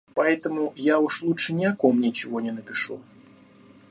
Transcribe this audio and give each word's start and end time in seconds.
Поэтому 0.15 0.73
я 0.75 0.97
уж 0.99 1.21
лучше 1.21 1.53
ни 1.53 1.63
о 1.63 1.75
ком 1.75 2.01
ничего 2.01 2.41
не 2.41 2.49
напишу. 2.49 2.99